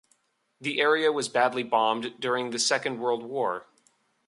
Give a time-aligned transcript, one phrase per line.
[0.59, 3.67] The area was badly bombed during the Second World War.